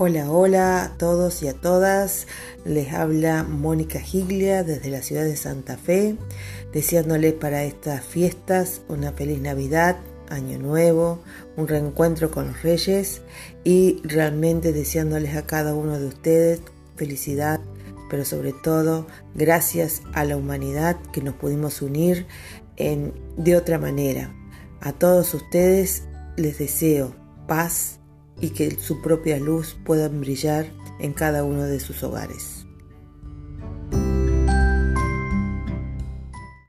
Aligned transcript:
Hola, 0.00 0.30
hola 0.30 0.84
a 0.84 0.96
todos 0.96 1.42
y 1.42 1.48
a 1.48 1.54
todas. 1.54 2.28
Les 2.64 2.92
habla 2.92 3.42
Mónica 3.42 3.98
Giglia 3.98 4.62
desde 4.62 4.90
la 4.90 5.02
ciudad 5.02 5.24
de 5.24 5.34
Santa 5.34 5.76
Fe, 5.76 6.14
deseándoles 6.72 7.32
para 7.32 7.64
estas 7.64 8.04
fiestas 8.04 8.82
una 8.86 9.10
feliz 9.10 9.40
Navidad, 9.40 9.96
Año 10.28 10.56
Nuevo, 10.60 11.18
un 11.56 11.66
reencuentro 11.66 12.30
con 12.30 12.46
los 12.46 12.62
Reyes 12.62 13.22
y 13.64 14.00
realmente 14.04 14.72
deseándoles 14.72 15.36
a 15.36 15.46
cada 15.46 15.74
uno 15.74 15.98
de 15.98 16.06
ustedes 16.06 16.60
felicidad, 16.94 17.58
pero 18.08 18.24
sobre 18.24 18.52
todo 18.52 19.08
gracias 19.34 20.02
a 20.12 20.24
la 20.24 20.36
humanidad 20.36 20.96
que 21.12 21.22
nos 21.22 21.34
pudimos 21.34 21.82
unir 21.82 22.24
en, 22.76 23.14
de 23.36 23.56
otra 23.56 23.80
manera. 23.80 24.32
A 24.80 24.92
todos 24.92 25.34
ustedes 25.34 26.04
les 26.36 26.56
deseo 26.58 27.16
paz, 27.48 27.98
y 28.40 28.50
que 28.50 28.78
su 28.78 29.02
propia 29.02 29.38
luz 29.38 29.76
pueda 29.84 30.08
brillar 30.08 30.66
en 31.00 31.12
cada 31.12 31.44
uno 31.44 31.64
de 31.64 31.80
sus 31.80 32.02
hogares. 32.02 32.67